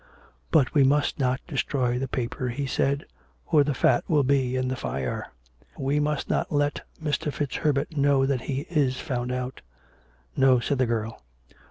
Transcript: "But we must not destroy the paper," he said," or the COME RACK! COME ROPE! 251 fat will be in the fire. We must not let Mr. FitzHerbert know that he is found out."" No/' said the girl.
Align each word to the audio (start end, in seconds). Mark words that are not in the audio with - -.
"But 0.51 0.73
we 0.73 0.83
must 0.83 1.19
not 1.19 1.41
destroy 1.47 1.99
the 1.99 2.07
paper," 2.07 2.49
he 2.49 2.65
said," 2.65 3.05
or 3.45 3.63
the 3.63 3.71
COME 3.73 3.91
RACK! 3.91 4.07
COME 4.07 4.15
ROPE! 4.15 4.25
251 4.25 4.25
fat 4.25 4.33
will 4.33 4.47
be 4.47 4.55
in 4.63 4.67
the 4.67 4.75
fire. 4.75 5.27
We 5.77 5.99
must 5.99 6.27
not 6.27 6.51
let 6.51 6.81
Mr. 6.99 7.31
FitzHerbert 7.31 7.95
know 7.95 8.25
that 8.25 8.41
he 8.41 8.61
is 8.61 8.99
found 8.99 9.31
out."" 9.31 9.61
No/' 10.35 10.59
said 10.59 10.79
the 10.79 10.87
girl. 10.87 11.21